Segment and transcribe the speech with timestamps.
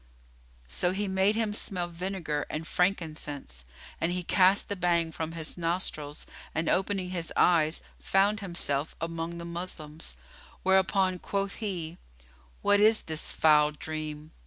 [0.67, 3.65] So he made him smell vinegar[FN#22] and frankincense;
[4.01, 9.37] and he cast the Bhang from his nostrils and, opening his eyes, found himself among
[9.37, 10.15] the Moslems;
[10.63, 11.99] whereupon quoth he,
[12.63, 14.31] "What is this foul dream?"